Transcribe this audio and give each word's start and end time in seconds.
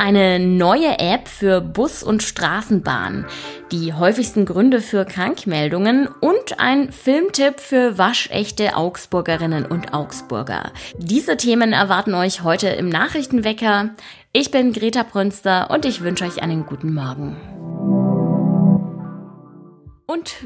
Eine 0.00 0.38
neue 0.38 1.00
App 1.00 1.26
für 1.26 1.60
Bus 1.60 2.04
und 2.04 2.22
Straßenbahn, 2.22 3.26
die 3.72 3.92
häufigsten 3.92 4.46
Gründe 4.46 4.80
für 4.80 5.04
Krankmeldungen 5.04 6.06
und 6.20 6.60
ein 6.60 6.92
Filmtipp 6.92 7.58
für 7.58 7.98
waschechte 7.98 8.76
Augsburgerinnen 8.76 9.66
und 9.66 9.92
Augsburger. 9.92 10.70
Diese 10.98 11.36
Themen 11.36 11.72
erwarten 11.72 12.14
euch 12.14 12.44
heute 12.44 12.68
im 12.68 12.88
Nachrichtenwecker. 12.88 13.90
Ich 14.32 14.52
bin 14.52 14.72
Greta 14.72 15.02
Brünster 15.02 15.68
und 15.70 15.84
ich 15.84 16.00
wünsche 16.00 16.24
euch 16.24 16.42
einen 16.44 16.64
guten 16.64 16.94
Morgen. 16.94 17.57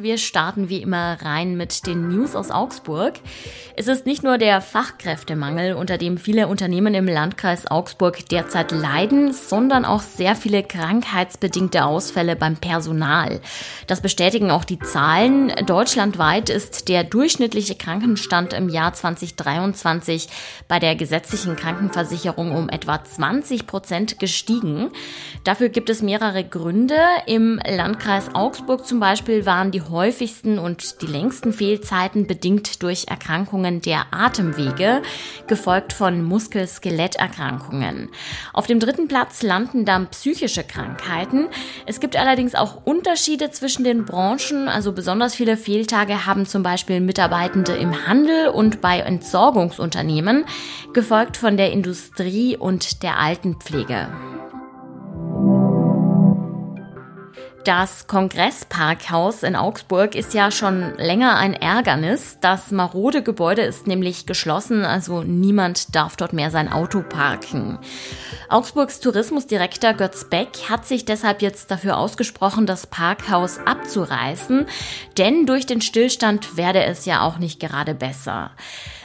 Wir 0.00 0.18
starten 0.18 0.68
wie 0.68 0.82
immer 0.82 1.18
rein 1.22 1.56
mit 1.56 1.86
den 1.86 2.08
News 2.08 2.36
aus 2.36 2.50
Augsburg. 2.50 3.14
Es 3.74 3.88
ist 3.88 4.04
nicht 4.04 4.22
nur 4.22 4.38
der 4.38 4.60
Fachkräftemangel, 4.60 5.74
unter 5.74 5.96
dem 5.96 6.18
viele 6.18 6.46
Unternehmen 6.46 6.94
im 6.94 7.06
Landkreis 7.06 7.70
Augsburg 7.70 8.28
derzeit 8.28 8.70
leiden, 8.70 9.32
sondern 9.32 9.84
auch 9.84 10.02
sehr 10.02 10.36
viele 10.36 10.62
krankheitsbedingte 10.62 11.84
Ausfälle 11.84 12.36
beim 12.36 12.56
Personal. 12.56 13.40
Das 13.86 14.00
bestätigen 14.00 14.50
auch 14.50 14.64
die 14.64 14.78
Zahlen. 14.78 15.52
Deutschlandweit 15.66 16.50
ist 16.50 16.88
der 16.88 17.02
durchschnittliche 17.02 17.74
Krankenstand 17.74 18.52
im 18.52 18.68
Jahr 18.68 18.92
2023 18.92 20.28
bei 20.68 20.78
der 20.78 20.94
gesetzlichen 20.94 21.56
Krankenversicherung 21.56 22.52
um 22.52 22.68
etwa 22.68 23.02
20 23.02 23.66
Prozent 23.66 24.18
gestiegen. 24.18 24.90
Dafür 25.44 25.70
gibt 25.70 25.90
es 25.90 26.02
mehrere 26.02 26.44
Gründe. 26.44 26.98
Im 27.26 27.58
Landkreis 27.66 28.34
Augsburg 28.34 28.86
zum 28.86 29.00
Beispiel 29.00 29.46
waren 29.46 29.71
die 29.72 29.82
häufigsten 29.82 30.58
und 30.58 31.02
die 31.02 31.06
längsten 31.06 31.52
Fehlzeiten 31.52 32.26
bedingt 32.26 32.82
durch 32.82 33.06
Erkrankungen 33.08 33.80
der 33.80 34.06
Atemwege, 34.12 35.02
gefolgt 35.46 35.92
von 35.92 36.22
Muskel-Skeletterkrankungen. 36.22 38.10
Auf 38.52 38.66
dem 38.66 38.80
dritten 38.80 39.08
Platz 39.08 39.42
landen 39.42 39.84
dann 39.84 40.08
psychische 40.08 40.64
Krankheiten. 40.64 41.48
Es 41.86 42.00
gibt 42.00 42.16
allerdings 42.16 42.54
auch 42.54 42.84
Unterschiede 42.84 43.50
zwischen 43.50 43.84
den 43.84 44.04
Branchen. 44.04 44.68
Also 44.68 44.92
besonders 44.92 45.34
viele 45.34 45.56
Fehltage 45.56 46.26
haben 46.26 46.46
zum 46.46 46.62
Beispiel 46.62 47.00
Mitarbeitende 47.00 47.72
im 47.72 48.06
Handel 48.06 48.48
und 48.48 48.80
bei 48.80 49.00
Entsorgungsunternehmen, 49.00 50.44
gefolgt 50.92 51.36
von 51.36 51.56
der 51.56 51.72
Industrie 51.72 52.56
und 52.56 53.02
der 53.02 53.18
Altenpflege. 53.18 54.08
Das 57.64 58.08
Kongressparkhaus 58.08 59.44
in 59.44 59.54
Augsburg 59.54 60.16
ist 60.16 60.34
ja 60.34 60.50
schon 60.50 60.96
länger 60.96 61.36
ein 61.36 61.54
Ärgernis. 61.54 62.38
Das 62.40 62.72
marode 62.72 63.22
Gebäude 63.22 63.62
ist 63.62 63.86
nämlich 63.86 64.26
geschlossen, 64.26 64.84
also 64.84 65.22
niemand 65.22 65.94
darf 65.94 66.16
dort 66.16 66.32
mehr 66.32 66.50
sein 66.50 66.72
Auto 66.72 67.02
parken. 67.02 67.78
Augsburgs 68.48 68.98
Tourismusdirektor 68.98 69.92
Götz 69.92 70.24
Beck 70.28 70.68
hat 70.68 70.86
sich 70.86 71.04
deshalb 71.04 71.40
jetzt 71.40 71.70
dafür 71.70 71.98
ausgesprochen, 71.98 72.66
das 72.66 72.88
Parkhaus 72.88 73.60
abzureißen, 73.64 74.66
denn 75.16 75.46
durch 75.46 75.64
den 75.64 75.80
Stillstand 75.80 76.56
werde 76.56 76.82
es 76.82 77.06
ja 77.06 77.22
auch 77.22 77.38
nicht 77.38 77.60
gerade 77.60 77.94
besser. 77.94 78.50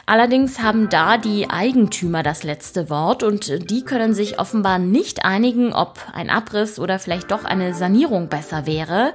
Allerdings 0.10 0.62
haben 0.62 0.88
da 0.88 1.18
die 1.18 1.50
Eigentümer 1.50 2.24
das 2.24 2.44
letzte 2.44 2.90
Wort 2.90 3.24
und 3.24 3.70
die 3.70 3.84
können 3.84 4.14
sich 4.14 4.40
offenbar 4.40 4.80
nicht 4.80 5.26
einigen, 5.26 5.74
ob 5.74 6.00
ein 6.14 6.30
Abriss 6.30 6.80
oder 6.80 6.98
vielleicht 6.98 7.30
doch 7.30 7.44
eine 7.44 7.74
Sanierung 7.74 8.30
besser 8.30 8.66
wäre. 8.66 9.12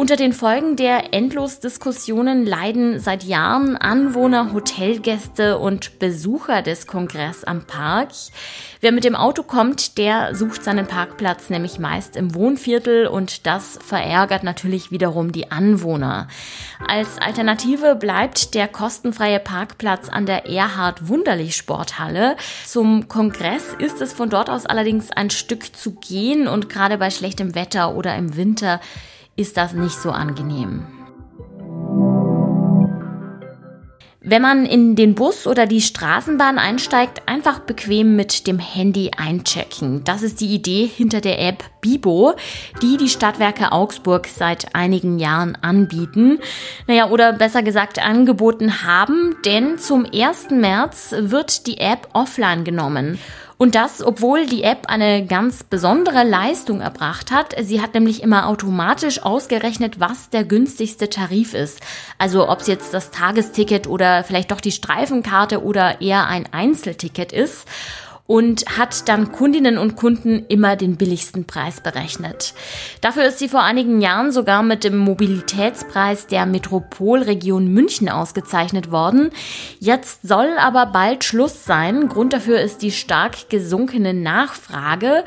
Unter 0.00 0.16
den 0.16 0.32
Folgen 0.32 0.76
der 0.76 1.12
Endlosdiskussionen 1.12 2.46
leiden 2.46 2.98
seit 3.00 3.22
Jahren 3.22 3.76
Anwohner, 3.76 4.54
Hotelgäste 4.54 5.58
und 5.58 5.98
Besucher 5.98 6.62
des 6.62 6.86
Kongress 6.86 7.44
am 7.44 7.66
Park. 7.66 8.08
Wer 8.80 8.92
mit 8.92 9.04
dem 9.04 9.14
Auto 9.14 9.42
kommt, 9.42 9.98
der 9.98 10.34
sucht 10.34 10.64
seinen 10.64 10.86
Parkplatz 10.86 11.50
nämlich 11.50 11.78
meist 11.78 12.16
im 12.16 12.34
Wohnviertel 12.34 13.08
und 13.08 13.46
das 13.46 13.78
verärgert 13.84 14.42
natürlich 14.42 14.90
wiederum 14.90 15.32
die 15.32 15.52
Anwohner. 15.52 16.28
Als 16.88 17.18
Alternative 17.18 17.94
bleibt 17.94 18.54
der 18.54 18.68
kostenfreie 18.68 19.38
Parkplatz 19.38 20.08
an 20.08 20.24
der 20.24 20.46
Erhard 20.46 21.08
Wunderlich 21.08 21.56
Sporthalle. 21.56 22.38
Zum 22.64 23.08
Kongress 23.08 23.74
ist 23.78 24.00
es 24.00 24.14
von 24.14 24.30
dort 24.30 24.48
aus 24.48 24.64
allerdings 24.64 25.10
ein 25.10 25.28
Stück 25.28 25.76
zu 25.76 25.92
gehen 25.92 26.48
und 26.48 26.70
gerade 26.70 26.96
bei 26.96 27.10
schlechtem 27.10 27.54
Wetter 27.54 27.94
oder 27.94 28.16
im 28.16 28.34
Winter 28.34 28.80
ist 29.40 29.56
das 29.56 29.72
nicht 29.72 29.96
so 29.96 30.10
angenehm. 30.10 30.86
Wenn 34.22 34.42
man 34.42 34.66
in 34.66 34.96
den 34.96 35.14
Bus 35.14 35.46
oder 35.46 35.66
die 35.66 35.80
Straßenbahn 35.80 36.58
einsteigt, 36.58 37.22
einfach 37.26 37.60
bequem 37.60 38.16
mit 38.16 38.46
dem 38.46 38.58
Handy 38.58 39.10
einchecken. 39.16 40.04
Das 40.04 40.22
ist 40.22 40.42
die 40.42 40.54
Idee 40.54 40.86
hinter 40.86 41.22
der 41.22 41.40
App 41.40 41.64
Bibo, 41.80 42.34
die 42.82 42.98
die 42.98 43.08
Stadtwerke 43.08 43.72
Augsburg 43.72 44.28
seit 44.28 44.74
einigen 44.74 45.18
Jahren 45.18 45.56
anbieten. 45.62 46.38
Naja, 46.86 47.08
oder 47.08 47.32
besser 47.32 47.62
gesagt 47.62 47.98
angeboten 47.98 48.84
haben, 48.84 49.36
denn 49.46 49.78
zum 49.78 50.04
1. 50.04 50.50
März 50.50 51.14
wird 51.18 51.66
die 51.66 51.78
App 51.78 52.08
offline 52.12 52.62
genommen. 52.62 53.18
Und 53.60 53.74
das, 53.74 54.02
obwohl 54.02 54.46
die 54.46 54.62
App 54.62 54.86
eine 54.86 55.26
ganz 55.26 55.64
besondere 55.64 56.24
Leistung 56.24 56.80
erbracht 56.80 57.30
hat. 57.30 57.54
Sie 57.60 57.82
hat 57.82 57.92
nämlich 57.92 58.22
immer 58.22 58.46
automatisch 58.48 59.22
ausgerechnet, 59.22 60.00
was 60.00 60.30
der 60.30 60.44
günstigste 60.44 61.10
Tarif 61.10 61.52
ist. 61.52 61.80
Also 62.16 62.48
ob 62.48 62.60
es 62.60 62.68
jetzt 62.68 62.94
das 62.94 63.10
Tagesticket 63.10 63.86
oder 63.86 64.24
vielleicht 64.24 64.50
doch 64.50 64.62
die 64.62 64.72
Streifenkarte 64.72 65.62
oder 65.62 66.00
eher 66.00 66.26
ein 66.26 66.48
Einzelticket 66.50 67.32
ist 67.32 67.68
und 68.30 68.78
hat 68.78 69.08
dann 69.08 69.32
Kundinnen 69.32 69.76
und 69.76 69.96
Kunden 69.96 70.44
immer 70.46 70.76
den 70.76 70.96
billigsten 70.96 71.46
Preis 71.46 71.80
berechnet. 71.80 72.54
Dafür 73.00 73.24
ist 73.24 73.40
sie 73.40 73.48
vor 73.48 73.64
einigen 73.64 74.00
Jahren 74.00 74.30
sogar 74.30 74.62
mit 74.62 74.84
dem 74.84 74.98
Mobilitätspreis 74.98 76.28
der 76.28 76.46
Metropolregion 76.46 77.66
München 77.66 78.08
ausgezeichnet 78.08 78.92
worden. 78.92 79.30
Jetzt 79.80 80.20
soll 80.22 80.46
aber 80.60 80.86
bald 80.86 81.24
Schluss 81.24 81.64
sein. 81.64 82.08
Grund 82.08 82.32
dafür 82.32 82.60
ist 82.60 82.82
die 82.82 82.92
stark 82.92 83.50
gesunkene 83.50 84.14
Nachfrage, 84.14 85.24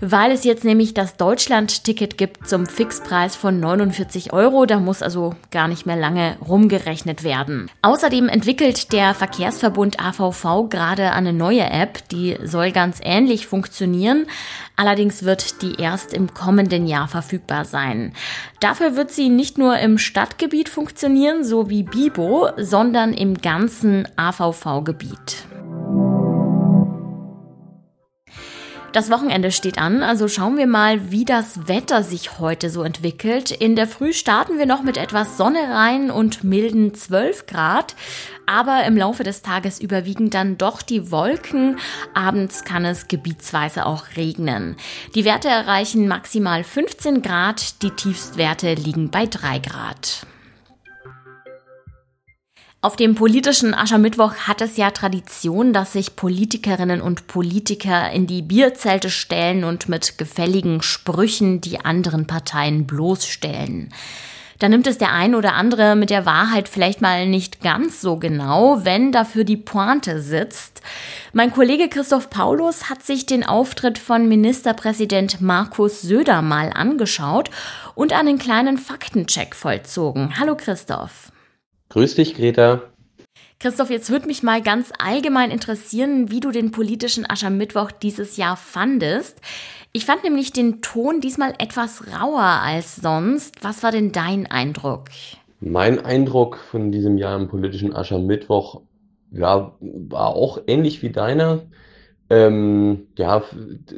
weil 0.00 0.30
es 0.30 0.44
jetzt 0.44 0.64
nämlich 0.64 0.94
das 0.94 1.18
Deutschland-Ticket 1.18 2.16
gibt 2.16 2.48
zum 2.48 2.64
Fixpreis 2.64 3.36
von 3.36 3.60
49 3.60 4.32
Euro. 4.32 4.64
Da 4.64 4.80
muss 4.80 5.02
also 5.02 5.34
gar 5.50 5.68
nicht 5.68 5.84
mehr 5.84 5.96
lange 5.96 6.38
rumgerechnet 6.40 7.22
werden. 7.22 7.70
Außerdem 7.82 8.30
entwickelt 8.30 8.94
der 8.94 9.12
Verkehrsverbund 9.12 10.00
AVV 10.00 10.70
gerade 10.70 11.12
eine 11.12 11.34
neue 11.34 11.68
App, 11.68 12.08
die 12.08 12.38
soll 12.46 12.72
ganz 12.72 12.98
ähnlich 13.02 13.46
funktionieren. 13.46 14.26
Allerdings 14.76 15.24
wird 15.24 15.62
die 15.62 15.80
erst 15.80 16.12
im 16.12 16.34
kommenden 16.34 16.86
Jahr 16.86 17.08
verfügbar 17.08 17.64
sein. 17.64 18.12
Dafür 18.60 18.96
wird 18.96 19.10
sie 19.10 19.28
nicht 19.28 19.58
nur 19.58 19.78
im 19.78 19.98
Stadtgebiet 19.98 20.68
funktionieren, 20.68 21.44
so 21.44 21.70
wie 21.70 21.82
Bibo, 21.82 22.50
sondern 22.56 23.12
im 23.12 23.38
ganzen 23.38 24.06
AVV-Gebiet. 24.16 25.46
Das 28.92 29.10
Wochenende 29.10 29.52
steht 29.52 29.78
an, 29.78 30.02
also 30.02 30.26
schauen 30.26 30.56
wir 30.56 30.66
mal, 30.66 31.10
wie 31.10 31.26
das 31.26 31.68
Wetter 31.68 32.02
sich 32.02 32.38
heute 32.38 32.70
so 32.70 32.82
entwickelt. 32.82 33.50
In 33.50 33.76
der 33.76 33.86
Früh 33.86 34.14
starten 34.14 34.58
wir 34.58 34.64
noch 34.64 34.82
mit 34.82 34.96
etwas 34.96 35.36
Sonne 35.36 35.58
rein 35.70 36.10
und 36.10 36.44
milden 36.44 36.94
12 36.94 37.46
Grad, 37.46 37.94
aber 38.46 38.84
im 38.84 38.96
Laufe 38.96 39.22
des 39.22 39.42
Tages 39.42 39.80
überwiegen 39.80 40.30
dann 40.30 40.56
doch 40.56 40.80
die 40.80 41.10
Wolken. 41.10 41.78
Abends 42.14 42.64
kann 42.64 42.86
es 42.86 43.06
gebietsweise 43.06 43.84
auch 43.84 44.04
regnen. 44.16 44.76
Die 45.14 45.26
Werte 45.26 45.48
erreichen 45.48 46.08
maximal 46.08 46.64
15 46.64 47.20
Grad, 47.20 47.82
die 47.82 47.90
Tiefstwerte 47.90 48.74
liegen 48.74 49.10
bei 49.10 49.26
3 49.26 49.58
Grad. 49.58 50.26
Auf 52.86 52.94
dem 52.94 53.16
politischen 53.16 53.74
Aschermittwoch 53.74 54.34
hat 54.46 54.60
es 54.60 54.76
ja 54.76 54.92
Tradition, 54.92 55.72
dass 55.72 55.94
sich 55.94 56.14
Politikerinnen 56.14 57.00
und 57.00 57.26
Politiker 57.26 58.12
in 58.12 58.28
die 58.28 58.42
Bierzelte 58.42 59.10
stellen 59.10 59.64
und 59.64 59.88
mit 59.88 60.18
gefälligen 60.18 60.82
Sprüchen 60.82 61.60
die 61.60 61.84
anderen 61.84 62.28
Parteien 62.28 62.86
bloßstellen. 62.86 63.92
Da 64.60 64.68
nimmt 64.68 64.86
es 64.86 64.98
der 64.98 65.12
ein 65.12 65.34
oder 65.34 65.54
andere 65.54 65.96
mit 65.96 66.10
der 66.10 66.26
Wahrheit 66.26 66.68
vielleicht 66.68 67.00
mal 67.00 67.26
nicht 67.26 67.60
ganz 67.60 68.00
so 68.00 68.18
genau, 68.18 68.84
wenn 68.84 69.10
dafür 69.10 69.42
die 69.42 69.56
Pointe 69.56 70.22
sitzt. 70.22 70.80
Mein 71.32 71.52
Kollege 71.52 71.88
Christoph 71.88 72.30
Paulus 72.30 72.88
hat 72.88 73.02
sich 73.02 73.26
den 73.26 73.44
Auftritt 73.44 73.98
von 73.98 74.28
Ministerpräsident 74.28 75.40
Markus 75.40 76.02
Söder 76.02 76.40
mal 76.40 76.70
angeschaut 76.72 77.50
und 77.96 78.12
einen 78.12 78.38
kleinen 78.38 78.78
Faktencheck 78.78 79.56
vollzogen. 79.56 80.38
Hallo 80.38 80.56
Christoph. 80.56 81.32
Grüß 81.90 82.16
dich, 82.16 82.34
Greta. 82.34 82.82
Christoph, 83.58 83.88
jetzt 83.88 84.10
würde 84.10 84.26
mich 84.26 84.42
mal 84.42 84.60
ganz 84.60 84.92
allgemein 84.98 85.50
interessieren, 85.50 86.30
wie 86.30 86.40
du 86.40 86.50
den 86.50 86.72
politischen 86.72 87.28
Aschermittwoch 87.28 87.90
dieses 87.90 88.36
Jahr 88.36 88.56
fandest. 88.56 89.40
Ich 89.92 90.04
fand 90.04 90.24
nämlich 90.24 90.52
den 90.52 90.82
Ton 90.82 91.20
diesmal 91.20 91.54
etwas 91.58 92.04
rauer 92.08 92.42
als 92.42 92.96
sonst. 92.96 93.64
Was 93.64 93.82
war 93.82 93.92
denn 93.92 94.12
dein 94.12 94.46
Eindruck? 94.46 95.04
Mein 95.60 96.04
Eindruck 96.04 96.58
von 96.58 96.92
diesem 96.92 97.16
Jahr 97.16 97.40
im 97.40 97.48
politischen 97.48 97.96
Aschermittwoch 97.96 98.82
ja, 99.30 99.74
war 99.80 100.36
auch 100.36 100.60
ähnlich 100.66 101.02
wie 101.02 101.10
deiner. 101.10 101.62
Ähm, 102.28 103.06
ja, 103.16 103.42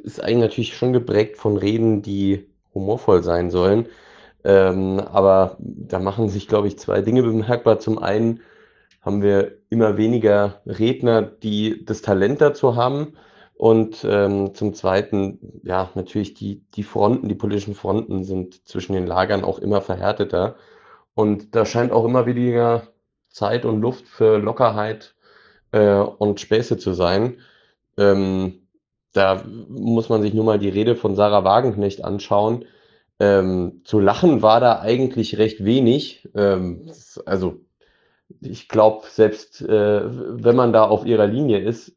ist 0.05 0.23
eigentlich 0.23 0.39
natürlich 0.39 0.77
schon 0.77 0.93
geprägt 0.93 1.37
von 1.37 1.57
Reden, 1.57 2.03
die 2.03 2.47
humorvoll 2.75 3.25
sein 3.25 3.51
sollen. 3.51 3.87
Ähm, 4.45 5.01
aber 5.01 5.57
da 5.59 5.99
machen 5.99 6.29
sich, 6.29 6.49
glaube 6.49 6.69
ich, 6.69 6.79
zwei 6.79 7.03
Dinge 7.03 7.23
bemerkbar. 7.23 7.79
Zum 7.81 7.99
einen 7.99 8.41
haben 9.01 9.23
wir 9.23 9.59
immer 9.71 9.97
weniger 9.97 10.61
Redner, 10.67 11.23
die 11.23 11.85
das 11.85 12.03
Talent 12.03 12.41
dazu 12.41 12.77
haben. 12.77 13.15
Und 13.55 14.07
ähm, 14.09 14.55
zum 14.55 14.73
Zweiten, 14.75 15.61
ja, 15.65 15.91
natürlich 15.95 16.35
die, 16.35 16.63
die 16.75 16.85
Fronten, 16.85 17.29
die 17.29 17.35
politischen 17.35 17.75
Fronten 17.75 18.23
sind 18.23 18.67
zwischen 18.69 18.93
den 18.93 19.07
Lagern 19.07 19.45
auch 19.45 19.59
immer 19.59 19.81
verhärteter. 19.81 20.57
Und 21.15 21.57
da 21.57 21.65
scheint 21.67 21.91
auch 21.91 22.05
immer 22.05 22.27
weniger 22.27 22.83
Zeit 23.31 23.65
und 23.65 23.81
Luft 23.81 24.07
für 24.07 24.39
Lockerheit 24.39 25.17
äh, 25.73 25.99
und 25.99 26.41
Späße 26.41 26.79
zu 26.79 26.93
sein. 26.93 27.41
Ähm, 27.97 28.69
da 29.13 29.43
muss 29.69 30.09
man 30.09 30.23
sich 30.23 30.35
nur 30.35 30.45
mal 30.45 30.59
die 30.59 30.69
Rede 30.69 30.95
von 30.95 31.17
Sarah 31.17 31.45
Wagenknecht 31.45 32.05
anschauen. 32.05 32.65
Ähm, 33.21 33.83
zu 33.85 33.99
lachen 34.01 34.43
war 34.43 34.61
da 34.61 34.81
eigentlich 34.81 35.39
recht 35.39 35.65
wenig. 35.65 36.29
Ähm, 36.35 36.91
also 37.27 37.61
ich 38.41 38.69
glaube, 38.69 39.07
selbst 39.09 39.63
äh, 39.63 40.03
wenn 40.43 40.57
man 40.57 40.73
da 40.73 40.85
auf 40.85 41.05
ihrer 41.07 41.27
Linie 41.27 41.59
ist, 41.61 41.97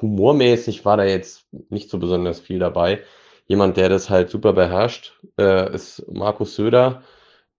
humormäßig 0.00 0.84
war 0.84 0.96
da 0.96 1.04
jetzt 1.04 1.46
nicht 1.70 1.90
so 1.90 1.98
besonders 1.98 2.40
viel 2.40 2.58
dabei. 2.58 3.00
Jemand, 3.46 3.76
der 3.76 3.88
das 3.88 4.10
halt 4.10 4.30
super 4.30 4.52
beherrscht, 4.52 5.18
äh, 5.38 5.72
ist 5.74 6.04
Markus 6.10 6.54
Söder. 6.54 7.02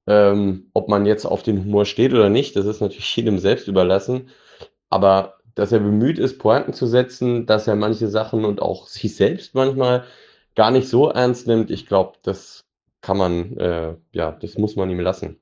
Ähm, 0.07 0.69
ob 0.74 0.89
man 0.89 1.06
jetzt 1.06 1.25
auf 1.25 1.44
den 1.44 1.63
Humor 1.63 1.86
steht 1.86 2.13
oder 2.13 2.30
nicht, 2.30 2.56
das 2.56 2.65
ist 2.65 2.81
natürlich 2.81 3.15
jedem 3.15 3.39
selbst 3.39 3.68
überlassen. 3.68 4.30
Aber 4.89 5.38
dass 5.56 5.71
er 5.71 5.80
bemüht 5.80 6.19
ist, 6.19 6.39
Pointen 6.39 6.74
zu 6.74 6.88
setzen, 6.88 7.45
dass 7.45 7.68
er 7.68 7.75
manche 7.75 8.07
Sachen 8.07 8.45
und 8.45 8.62
auch 8.62 8.88
sich 8.88 9.15
selbst 9.15 9.56
manchmal 9.56 10.06
gar 10.56 10.71
nicht 10.71 10.89
so 10.89 11.10
ernst 11.10 11.48
nimmt, 11.48 11.71
ich 11.71 11.86
glaube, 11.88 12.18
das 12.24 12.62
kann 13.03 13.17
man, 13.17 13.55
äh, 13.57 13.94
ja, 14.13 14.31
das 14.31 14.57
muss 14.57 14.75
man 14.75 14.89
ihm 14.89 15.00
lassen. 15.00 15.38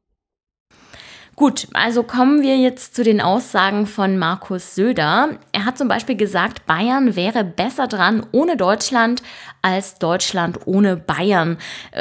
Gut, 1.37 1.67
also 1.73 2.03
kommen 2.03 2.41
wir 2.41 2.57
jetzt 2.57 2.93
zu 2.93 3.03
den 3.03 3.21
Aussagen 3.21 3.87
von 3.87 4.17
Markus 4.17 4.75
Söder. 4.75 5.39
Er 5.53 5.65
hat 5.65 5.77
zum 5.77 5.87
Beispiel 5.87 6.17
gesagt, 6.17 6.65
Bayern 6.65 7.15
wäre 7.15 7.43
besser 7.43 7.87
dran 7.87 8.25
ohne 8.31 8.57
Deutschland 8.57 9.23
als 9.61 9.97
Deutschland 9.97 10.59
ohne 10.65 10.97
Bayern. 10.97 11.57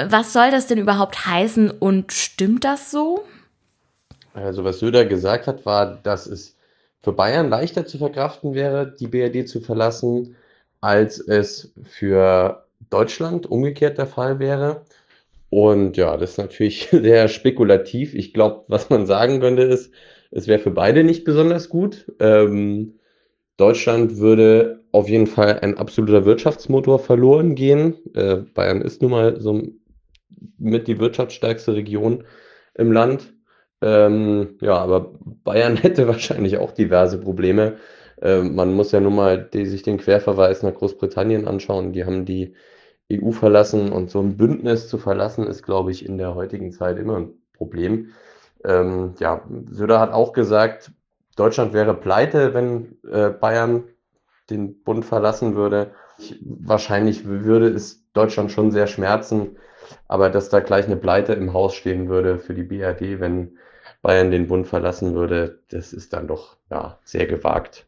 Was 0.09 0.33
soll 0.33 0.51
das 0.51 0.67
denn 0.67 0.79
überhaupt 0.79 1.27
heißen 1.27 1.71
und 1.71 2.13
stimmt 2.13 2.65
das 2.65 2.91
so? 2.91 3.25
Also 4.35 4.65
was 4.65 4.81
Söder 4.81 5.05
gesagt 5.05 5.47
hat, 5.47 5.65
war, 5.65 5.97
dass 6.03 6.27
es 6.27 6.57
für 7.03 7.13
Bayern 7.13 7.49
leichter 7.49 7.87
zu 7.87 7.99
verkraften 7.99 8.55
wäre, 8.55 8.95
die 8.99 9.07
BRD 9.07 9.49
zu 9.49 9.61
verlassen, 9.61 10.37
als 10.81 11.19
es 11.19 11.73
für 11.85 12.67
Deutschland 12.91 13.47
umgekehrt 13.47 13.99
der 13.99 14.07
Fall 14.07 14.39
wäre. 14.39 14.83
Und 15.51 15.97
ja, 15.97 16.17
das 16.17 16.33
ist 16.33 16.39
natürlich 16.39 16.89
sehr 16.93 17.29
spekulativ. 17.29 18.15
Ich 18.15 18.33
glaube, 18.33 18.65
was 18.69 18.89
man 18.91 19.07
sagen 19.07 19.41
könnte, 19.41 19.63
ist, 19.63 19.93
es 20.31 20.47
wäre 20.47 20.61
für 20.61 20.71
beide 20.71 21.05
nicht 21.05 21.25
besonders 21.25 21.69
gut. 21.69 22.13
Ähm, 22.21 23.01
Deutschland 23.57 24.19
würde 24.19 24.85
auf 24.93 25.09
jeden 25.09 25.27
Fall 25.27 25.59
ein 25.61 25.77
absoluter 25.77 26.25
Wirtschaftsmotor 26.25 26.99
verloren 26.99 27.55
gehen. 27.57 27.95
Äh, 28.15 28.37
Bayern 28.55 28.81
ist 28.81 29.03
nun 29.03 29.11
mal 29.11 29.41
so 29.41 29.61
mit 30.59 30.87
die 30.87 30.99
wirtschaftsstärkste 30.99 31.75
Region 31.75 32.25
im 32.75 32.93
Land. 32.93 33.35
Ähm, 33.83 34.57
ja, 34.61 34.77
aber 34.77 35.15
Bayern 35.45 35.77
hätte 35.83 36.07
wahrscheinlich 36.09 36.59
auch 36.59 36.73
diverse 36.73 37.19
Probleme. 37.19 37.77
Ähm, 38.23 38.55
man 38.55 38.73
muss 38.73 38.93
ja 38.93 39.01
nun 39.01 39.17
mal 39.17 39.49
die, 39.53 39.67
sich 39.67 39.83
den 39.83 39.99
Querverweis 39.99 40.63
nach 40.63 40.75
Großbritannien 40.75 41.49
anschauen. 41.49 41.93
Die 41.93 42.05
haben 42.05 42.25
die 42.25 42.55
EU 43.11 43.31
verlassen 43.33 43.93
und 43.93 44.11
so 44.11 44.21
ein 44.21 44.37
Bündnis 44.37 44.89
zu 44.89 44.99
verlassen, 44.99 45.47
ist, 45.47 45.63
glaube 45.63 45.91
ich, 45.91 46.05
in 46.07 46.19
der 46.19 46.35
heutigen 46.35 46.73
Zeit 46.73 46.99
immer 46.99 47.17
ein 47.17 47.31
Problem. 47.55 48.13
Ähm, 48.65 49.15
ja, 49.19 49.43
Söder 49.71 50.01
hat 50.01 50.13
auch 50.13 50.33
gesagt, 50.33 50.93
Deutschland 51.37 51.73
wäre 51.73 51.95
pleite, 51.95 52.55
wenn 52.55 52.99
äh, 53.11 53.31
Bayern 53.31 53.85
den 54.51 54.83
Bund 54.83 55.05
verlassen 55.05 55.55
würde. 55.55 55.93
Ich, 56.19 56.39
wahrscheinlich 56.43 57.25
würde 57.25 57.69
es 57.69 58.05
Deutschland 58.13 58.53
schon 58.53 58.71
sehr 58.71 58.87
schmerzen, 58.87 59.57
aber 60.09 60.29
dass 60.31 60.49
da 60.49 60.61
gleich 60.61 60.87
eine 60.87 60.97
Pleite 60.97 61.33
im 61.33 61.53
Haus 61.53 61.75
stehen 61.75 62.09
würde 62.09 62.39
für 62.39 62.55
die 62.55 62.65
BRD, 62.65 63.21
wenn 63.21 63.57
Bayern 64.03 64.31
den 64.31 64.49
Bund 64.49 64.67
verlassen 64.67 65.15
würde, 65.15 65.61
das 65.71 65.93
ist 65.93 66.13
dann 66.13 66.27
doch 66.27 66.57
ja, 66.71 66.99
sehr 67.05 67.27
gewagt. 67.27 67.87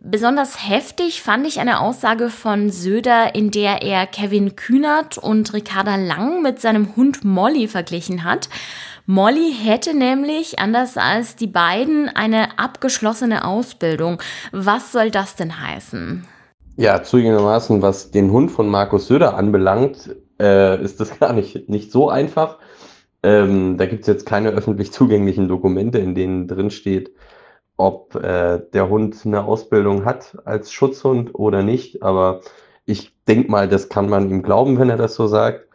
Besonders 0.00 0.68
heftig 0.68 1.22
fand 1.22 1.46
ich 1.46 1.60
eine 1.60 1.80
Aussage 1.80 2.28
von 2.28 2.70
Söder, 2.70 3.34
in 3.34 3.50
der 3.50 3.82
er 3.82 4.06
Kevin 4.06 4.54
Kühnert 4.54 5.16
und 5.16 5.52
Ricarda 5.54 5.96
Lang 5.96 6.42
mit 6.42 6.60
seinem 6.60 6.94
Hund 6.96 7.24
Molly 7.24 7.68
verglichen 7.68 8.24
hat. 8.24 8.48
Molly 9.06 9.52
hätte 9.52 9.94
nämlich, 9.94 10.58
anders 10.58 10.96
als 10.96 11.36
die 11.36 11.46
beiden, 11.46 12.08
eine 12.08 12.58
abgeschlossene 12.58 13.46
Ausbildung. 13.46 14.20
Was 14.52 14.92
soll 14.92 15.10
das 15.10 15.36
denn 15.36 15.60
heißen? 15.60 16.26
Ja, 16.76 17.02
zugegebenermaßen, 17.02 17.82
was 17.82 18.10
den 18.10 18.30
Hund 18.32 18.50
von 18.50 18.68
Markus 18.68 19.06
Söder 19.06 19.36
anbelangt, 19.36 20.14
äh, 20.40 20.82
ist 20.82 21.00
das 21.00 21.18
gar 21.20 21.32
nicht, 21.32 21.68
nicht 21.68 21.92
so 21.92 22.10
einfach. 22.10 22.58
Ähm, 23.22 23.78
da 23.78 23.86
gibt 23.86 24.02
es 24.02 24.06
jetzt 24.06 24.26
keine 24.26 24.50
öffentlich 24.50 24.92
zugänglichen 24.92 25.48
Dokumente, 25.48 25.98
in 25.98 26.14
denen 26.14 26.48
drin 26.48 26.70
steht, 26.70 27.12
ob 27.76 28.14
äh, 28.14 28.60
der 28.72 28.88
Hund 28.88 29.16
eine 29.24 29.44
Ausbildung 29.44 30.04
hat 30.04 30.36
als 30.44 30.72
Schutzhund 30.72 31.34
oder 31.34 31.62
nicht. 31.62 32.02
Aber 32.02 32.40
ich 32.84 33.12
denke 33.26 33.50
mal, 33.50 33.68
das 33.68 33.88
kann 33.88 34.08
man 34.08 34.30
ihm 34.30 34.42
glauben, 34.42 34.78
wenn 34.78 34.90
er 34.90 34.96
das 34.96 35.14
so 35.14 35.26
sagt. 35.26 35.68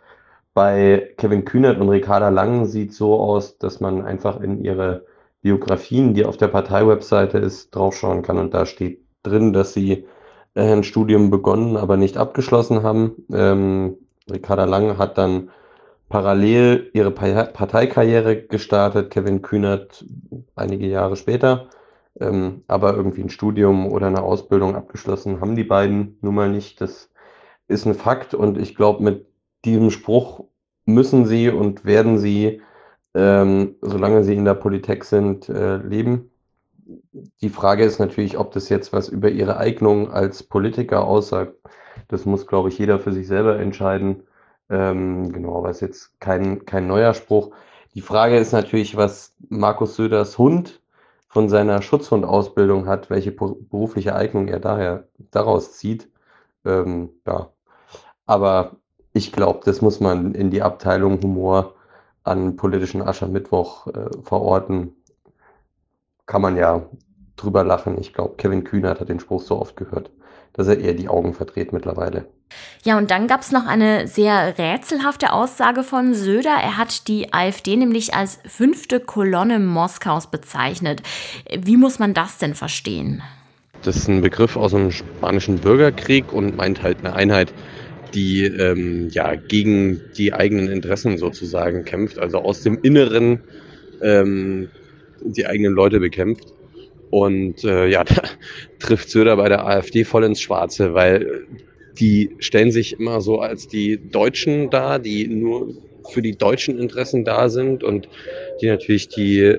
Bei 0.53 1.13
Kevin 1.17 1.45
Kühnert 1.45 1.79
und 1.79 1.89
Ricarda 1.89 2.29
Lang 2.29 2.65
sieht 2.65 2.93
so 2.93 3.19
aus, 3.19 3.57
dass 3.57 3.79
man 3.79 4.03
einfach 4.03 4.41
in 4.41 4.63
ihre 4.63 5.05
Biografien, 5.41 6.13
die 6.13 6.25
auf 6.25 6.37
der 6.37 6.47
Parteiwebseite 6.49 7.37
ist, 7.37 7.75
draufschauen 7.75 8.23
kann. 8.23 8.37
Und 8.37 8.53
da 8.53 8.65
steht 8.65 9.01
drin, 9.23 9.53
dass 9.53 9.73
sie 9.73 10.05
äh, 10.55 10.73
ein 10.73 10.83
Studium 10.83 11.29
begonnen, 11.29 11.77
aber 11.77 11.97
nicht 11.97 12.17
abgeschlossen 12.17 12.83
haben. 12.83 13.25
Ähm, 13.31 13.97
Ricarda 14.29 14.65
Lang 14.65 14.97
hat 14.97 15.17
dann 15.17 15.49
parallel 16.09 16.89
ihre 16.93 17.11
Parteikarriere 17.11 18.41
gestartet, 18.43 19.11
Kevin 19.11 19.41
Kühnert 19.41 20.05
einige 20.55 20.87
Jahre 20.87 21.15
später. 21.15 21.69
Ähm, 22.19 22.63
aber 22.67 22.95
irgendwie 22.95 23.21
ein 23.21 23.29
Studium 23.29 23.87
oder 23.87 24.07
eine 24.07 24.21
Ausbildung 24.21 24.75
abgeschlossen 24.75 25.39
haben 25.39 25.55
die 25.55 25.63
beiden 25.63 26.17
nun 26.21 26.35
mal 26.35 26.49
nicht. 26.49 26.81
Das 26.81 27.09
ist 27.67 27.85
ein 27.85 27.93
Fakt 27.93 28.33
und 28.33 28.57
ich 28.57 28.75
glaube, 28.75 29.03
mit 29.03 29.25
diesem 29.65 29.91
Spruch 29.91 30.45
müssen 30.85 31.25
sie 31.25 31.49
und 31.49 31.85
werden 31.85 32.17
sie, 32.17 32.61
ähm, 33.13 33.75
solange 33.81 34.23
sie 34.23 34.35
in 34.35 34.45
der 34.45 34.55
Politik 34.55 35.05
sind, 35.05 35.49
äh, 35.49 35.77
leben. 35.77 36.31
Die 37.41 37.49
Frage 37.49 37.83
ist 37.83 37.99
natürlich, 37.99 38.37
ob 38.37 38.51
das 38.51 38.69
jetzt 38.69 38.91
was 38.91 39.09
über 39.09 39.29
ihre 39.29 39.57
Eignung 39.57 40.11
als 40.11 40.43
Politiker 40.43 41.05
aussagt. 41.05 41.53
Das 42.07 42.25
muss, 42.25 42.47
glaube 42.47 42.69
ich, 42.69 42.77
jeder 42.79 42.99
für 42.99 43.13
sich 43.13 43.27
selber 43.27 43.59
entscheiden. 43.59 44.23
Ähm, 44.69 45.31
genau, 45.31 45.57
aber 45.57 45.69
ist 45.69 45.81
jetzt 45.81 46.19
kein, 46.19 46.65
kein 46.65 46.87
neuer 46.87 47.13
Spruch. 47.13 47.51
Die 47.95 48.01
Frage 48.01 48.37
ist 48.37 48.51
natürlich, 48.51 48.97
was 48.97 49.35
Markus 49.49 49.95
Söders 49.95 50.37
Hund 50.37 50.81
von 51.29 51.47
seiner 51.47 51.81
Schutzhundausbildung 51.81 52.87
hat, 52.87 53.09
welche 53.09 53.31
berufliche 53.31 54.15
Eignung 54.15 54.47
er 54.47 54.59
daher 54.59 55.07
daraus 55.31 55.73
zieht. 55.77 56.09
Ähm, 56.65 57.09
ja. 57.25 57.51
Aber 58.25 58.77
ich 59.13 59.31
glaube, 59.31 59.61
das 59.63 59.81
muss 59.81 59.99
man 59.99 60.33
in 60.33 60.49
die 60.49 60.63
Abteilung 60.63 61.21
Humor 61.21 61.75
an 62.23 62.55
politischen 62.55 63.01
Aschermittwoch 63.01 63.87
äh, 63.87 64.09
verorten. 64.23 64.95
Kann 66.25 66.41
man 66.41 66.57
ja 66.57 66.89
drüber 67.35 67.63
lachen. 67.63 67.99
Ich 67.99 68.13
glaube, 68.13 68.35
Kevin 68.37 68.63
Kühnert 68.63 68.99
hat 68.99 69.09
den 69.09 69.19
Spruch 69.19 69.41
so 69.41 69.59
oft 69.59 69.75
gehört, 69.77 70.11
dass 70.53 70.67
er 70.67 70.79
eher 70.79 70.93
die 70.93 71.09
Augen 71.09 71.33
verdreht 71.33 71.73
mittlerweile. 71.73 72.25
Ja, 72.83 72.97
und 72.97 73.11
dann 73.11 73.27
gab 73.27 73.41
es 73.41 73.51
noch 73.51 73.67
eine 73.67 74.07
sehr 74.07 74.57
rätselhafte 74.57 75.33
Aussage 75.33 75.83
von 75.83 76.13
Söder. 76.13 76.55
Er 76.61 76.77
hat 76.77 77.07
die 77.07 77.33
AfD 77.33 77.75
nämlich 77.75 78.13
als 78.13 78.39
fünfte 78.45 78.99
Kolonne 78.99 79.59
Moskaus 79.59 80.31
bezeichnet. 80.31 81.03
Wie 81.55 81.77
muss 81.77 81.99
man 81.99 82.13
das 82.13 82.37
denn 82.37 82.55
verstehen? 82.55 83.21
Das 83.83 83.95
ist 83.95 84.07
ein 84.09 84.21
Begriff 84.21 84.57
aus 84.57 84.71
dem 84.71 84.91
spanischen 84.91 85.59
Bürgerkrieg 85.59 86.33
und 86.33 86.57
meint 86.57 86.81
halt 86.81 86.99
eine 86.99 87.13
Einheit, 87.13 87.53
die 88.13 88.43
ähm, 88.43 89.09
ja 89.09 89.35
gegen 89.35 90.01
die 90.17 90.33
eigenen 90.33 90.67
Interessen 90.67 91.17
sozusagen 91.17 91.85
kämpft, 91.85 92.17
also 92.17 92.39
aus 92.39 92.61
dem 92.61 92.79
Inneren 92.81 93.41
ähm, 94.01 94.69
die 95.21 95.45
eigenen 95.45 95.73
Leute 95.73 95.99
bekämpft. 95.99 96.53
Und 97.09 97.63
äh, 97.63 97.87
ja, 97.87 98.03
da 98.05 98.21
trifft 98.79 99.09
Söder 99.09 99.37
bei 99.37 99.49
der 99.49 99.65
AfD 99.65 100.03
voll 100.03 100.23
ins 100.23 100.41
Schwarze, 100.41 100.93
weil 100.93 101.45
die 101.99 102.35
stellen 102.39 102.71
sich 102.71 102.99
immer 102.99 103.21
so 103.21 103.39
als 103.39 103.67
die 103.67 103.97
Deutschen 104.09 104.69
dar, 104.69 104.99
die 104.99 105.27
nur 105.27 105.73
für 106.11 106.21
die 106.21 106.37
deutschen 106.37 106.79
Interessen 106.79 107.25
da 107.25 107.49
sind 107.49 107.83
und 107.83 108.07
die 108.61 108.67
natürlich 108.67 109.09
die 109.09 109.57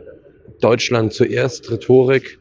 Deutschland 0.60 1.12
zuerst 1.12 1.70
Rhetorik 1.70 2.38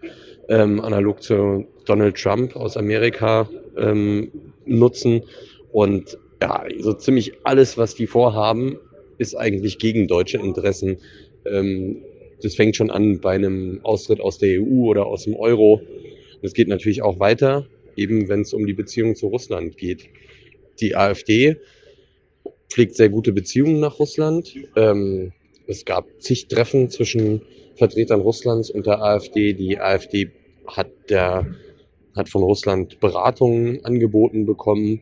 ähm, 0.47 0.81
analog 0.81 1.21
zu 1.21 1.65
Donald 1.85 2.17
Trump 2.17 2.55
aus 2.55 2.77
Amerika 2.77 3.49
ähm, 3.77 4.31
nutzen. 4.65 5.23
Und 5.71 6.17
ja, 6.41 6.65
so 6.79 6.93
ziemlich 6.93 7.33
alles, 7.43 7.77
was 7.77 7.95
die 7.95 8.07
vorhaben, 8.07 8.77
ist 9.17 9.35
eigentlich 9.35 9.77
gegen 9.79 10.07
deutsche 10.07 10.37
Interessen. 10.37 10.97
Ähm, 11.45 12.01
das 12.41 12.55
fängt 12.55 12.75
schon 12.75 12.89
an 12.89 13.19
bei 13.19 13.35
einem 13.35 13.79
Austritt 13.83 14.21
aus 14.21 14.37
der 14.37 14.61
EU 14.61 14.87
oder 14.87 15.05
aus 15.05 15.23
dem 15.23 15.35
Euro. 15.35 15.81
Es 16.41 16.53
geht 16.53 16.67
natürlich 16.67 17.01
auch 17.01 17.19
weiter, 17.19 17.67
eben 17.95 18.29
wenn 18.29 18.41
es 18.41 18.53
um 18.53 18.65
die 18.65 18.73
Beziehung 18.73 19.15
zu 19.15 19.27
Russland 19.27 19.77
geht. 19.77 20.09
Die 20.79 20.95
AfD 20.95 21.57
pflegt 22.69 22.95
sehr 22.95 23.09
gute 23.09 23.33
Beziehungen 23.33 23.79
nach 23.79 23.99
Russland. 23.99 24.55
Ähm, 24.75 25.33
es 25.67 25.85
gab 25.85 26.05
zig 26.19 26.47
Treffen 26.47 26.89
zwischen 26.89 27.41
Vertretern 27.75 28.21
Russlands 28.21 28.69
und 28.69 28.85
der 28.85 29.01
AfD. 29.01 29.53
Die 29.53 29.79
AfD 29.79 30.31
hat, 30.67 30.89
der, 31.09 31.47
hat 32.15 32.29
von 32.29 32.43
Russland 32.43 32.99
Beratungen 32.99 33.83
angeboten 33.85 34.45
bekommen. 34.45 35.01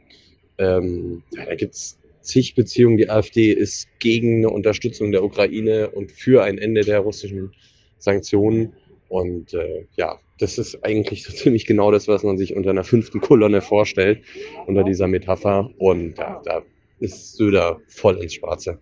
Ähm, 0.57 1.23
da 1.35 1.55
gibt's 1.55 1.99
zig 2.27 2.55
Beziehungen. 2.55 2.97
Die 2.97 3.09
AfD 3.09 3.51
ist 3.51 3.87
gegen 3.99 4.37
eine 4.37 4.49
Unterstützung 4.49 5.11
der 5.11 5.23
Ukraine 5.23 5.89
und 5.89 6.11
für 6.11 6.43
ein 6.43 6.57
Ende 6.57 6.81
der 6.81 6.99
russischen 6.99 7.53
Sanktionen. 7.97 8.73
Und 9.09 9.53
äh, 9.53 9.85
ja, 9.95 10.19
das 10.39 10.57
ist 10.57 10.83
eigentlich 10.83 11.23
so 11.25 11.33
ziemlich 11.33 11.65
genau 11.65 11.91
das, 11.91 12.07
was 12.07 12.23
man 12.23 12.37
sich 12.37 12.55
unter 12.55 12.69
einer 12.69 12.83
fünften 12.83 13.21
Kolonne 13.21 13.61
vorstellt, 13.61 14.21
unter 14.67 14.83
dieser 14.83 15.07
Metapher. 15.07 15.71
Und 15.77 16.17
ja, 16.17 16.41
da 16.45 16.61
ist 16.99 17.35
Söder 17.35 17.79
voll 17.87 18.17
ins 18.21 18.35
Schwarze 18.35 18.79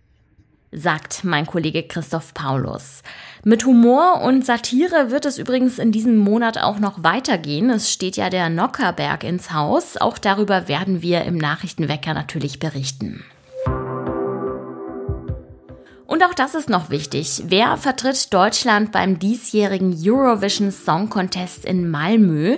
sagt 0.76 1.24
mein 1.24 1.46
Kollege 1.46 1.82
Christoph 1.82 2.34
Paulus. 2.34 3.02
Mit 3.44 3.64
Humor 3.64 4.22
und 4.22 4.44
Satire 4.44 5.10
wird 5.10 5.24
es 5.24 5.38
übrigens 5.38 5.78
in 5.78 5.92
diesem 5.92 6.16
Monat 6.16 6.58
auch 6.58 6.78
noch 6.78 7.02
weitergehen. 7.02 7.70
Es 7.70 7.92
steht 7.92 8.16
ja 8.16 8.30
der 8.30 8.50
Nockerberg 8.50 9.24
ins 9.24 9.52
Haus. 9.52 9.96
Auch 9.96 10.18
darüber 10.18 10.68
werden 10.68 11.02
wir 11.02 11.24
im 11.24 11.38
Nachrichtenwecker 11.38 12.14
natürlich 12.14 12.58
berichten. 12.58 13.24
Und 16.16 16.24
auch 16.24 16.32
das 16.32 16.54
ist 16.54 16.70
noch 16.70 16.88
wichtig. 16.88 17.42
Wer 17.48 17.76
vertritt 17.76 18.32
Deutschland 18.32 18.90
beim 18.90 19.18
diesjährigen 19.18 19.94
Eurovision 20.02 20.72
Song 20.72 21.10
Contest 21.10 21.66
in 21.66 21.90
Malmö? 21.90 22.56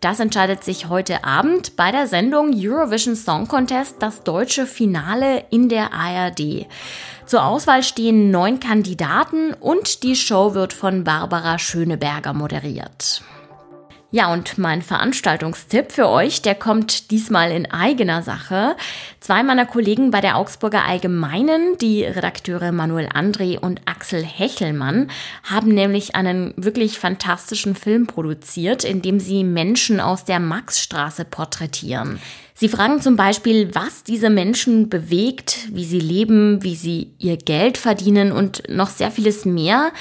Das 0.00 0.20
entscheidet 0.20 0.62
sich 0.62 0.88
heute 0.88 1.24
Abend 1.24 1.74
bei 1.74 1.90
der 1.90 2.06
Sendung 2.06 2.52
Eurovision 2.54 3.16
Song 3.16 3.48
Contest, 3.48 3.96
das 3.98 4.22
deutsche 4.22 4.64
Finale 4.64 5.42
in 5.50 5.68
der 5.68 5.92
ARD. 5.92 6.66
Zur 7.26 7.44
Auswahl 7.44 7.82
stehen 7.82 8.30
neun 8.30 8.60
Kandidaten 8.60 9.54
und 9.54 10.04
die 10.04 10.14
Show 10.14 10.54
wird 10.54 10.72
von 10.72 11.02
Barbara 11.02 11.58
Schöneberger 11.58 12.32
moderiert. 12.32 13.22
Ja, 14.12 14.32
und 14.32 14.58
mein 14.58 14.82
Veranstaltungstipp 14.82 15.92
für 15.92 16.08
euch, 16.08 16.42
der 16.42 16.56
kommt 16.56 17.12
diesmal 17.12 17.52
in 17.52 17.70
eigener 17.70 18.22
Sache. 18.22 18.76
Zwei 19.20 19.44
meiner 19.44 19.66
Kollegen 19.66 20.10
bei 20.10 20.20
der 20.20 20.36
Augsburger 20.36 20.84
Allgemeinen, 20.84 21.78
die 21.80 22.02
Redakteure 22.02 22.72
Manuel 22.72 23.06
André 23.06 23.56
und 23.56 23.82
Axel 23.84 24.24
Hechelmann, 24.24 25.12
haben 25.44 25.68
nämlich 25.68 26.16
einen 26.16 26.52
wirklich 26.56 26.98
fantastischen 26.98 27.76
Film 27.76 28.08
produziert, 28.08 28.82
in 28.82 29.00
dem 29.00 29.20
sie 29.20 29.44
Menschen 29.44 30.00
aus 30.00 30.24
der 30.24 30.40
Maxstraße 30.40 31.24
porträtieren. 31.24 32.20
Sie 32.60 32.68
fragen 32.68 33.00
zum 33.00 33.16
Beispiel, 33.16 33.74
was 33.74 34.04
diese 34.04 34.28
Menschen 34.28 34.90
bewegt, 34.90 35.68
wie 35.70 35.86
sie 35.86 35.98
leben, 35.98 36.62
wie 36.62 36.74
sie 36.74 37.14
ihr 37.18 37.38
Geld 37.38 37.78
verdienen 37.78 38.32
und 38.32 38.64
noch 38.68 38.90
sehr 38.90 39.10
vieles 39.10 39.46
mehr. 39.46 39.92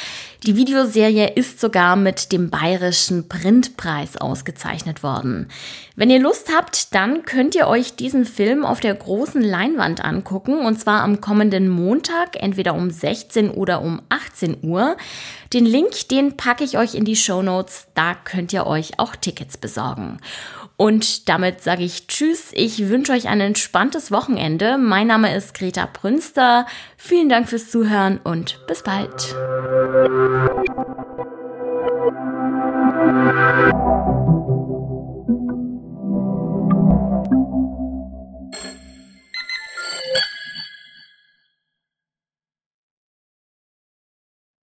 Die 0.45 0.57
Videoserie 0.57 1.27
ist 1.35 1.61
sogar 1.61 1.95
mit 1.95 2.33
dem 2.33 2.49
Bayerischen 2.49 3.29
Printpreis 3.29 4.17
ausgezeichnet 4.17 5.03
worden. 5.03 5.47
Wenn 5.95 6.09
ihr 6.09 6.19
Lust 6.19 6.49
habt, 6.53 6.93
dann 6.93 7.23
könnt 7.23 7.55
ihr 7.55 7.67
euch 7.67 7.95
diesen 7.95 8.25
Film 8.25 8.65
auf 8.65 8.81
der 8.81 8.93
großen 8.93 9.41
Leinwand 9.41 10.03
angucken 10.03 10.59
und 10.65 10.81
zwar 10.81 11.03
am 11.03 11.21
kommenden 11.21 11.69
Montag, 11.69 12.41
entweder 12.41 12.73
um 12.73 12.89
16 12.89 13.51
oder 13.51 13.81
um 13.81 14.01
18 14.09 14.57
Uhr. 14.63 14.97
Den 15.53 15.65
Link, 15.65 16.09
den 16.09 16.35
packe 16.35 16.65
ich 16.65 16.77
euch 16.77 16.93
in 16.93 17.05
die 17.05 17.15
Show 17.15 17.41
Notes, 17.41 17.87
da 17.95 18.15
könnt 18.15 18.51
ihr 18.51 18.67
euch 18.67 18.99
auch 18.99 19.15
Tickets 19.15 19.55
besorgen. 19.55 20.19
Und 20.81 21.27
damit 21.27 21.59
sage 21.59 21.83
ich 21.83 22.07
Tschüss. 22.07 22.53
Ich 22.53 22.87
wünsche 22.87 23.11
euch 23.11 23.27
ein 23.27 23.41
entspanntes 23.41 24.13
Wochenende. 24.13 24.77
Mein 24.77 25.07
Name 25.07 25.35
ist 25.35 25.53
Greta 25.53 25.85
Prünster. 25.85 26.65
Vielen 26.95 27.27
Dank 27.27 27.49
fürs 27.49 27.69
Zuhören 27.69 28.21
und 28.23 28.65
bis 28.65 28.81
bald. 28.81 29.35